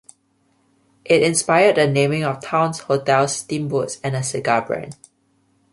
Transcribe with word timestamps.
It 1.05 1.21
inspired 1.21 1.75
the 1.75 1.85
naming 1.85 2.23
of 2.23 2.41
towns, 2.41 2.79
hotels, 2.79 3.35
steamboats, 3.35 3.99
and 4.03 4.15
a 4.15 4.23
cigar 4.23 4.65
brand. 4.65 4.95